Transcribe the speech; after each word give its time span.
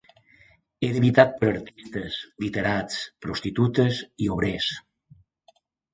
Era 0.87 0.97
habitat 1.01 1.35
per 1.41 1.49
artistes, 1.51 2.17
literats, 2.45 2.97
prostitutes 3.27 4.03
i 4.27 4.31
obrers. 4.37 4.71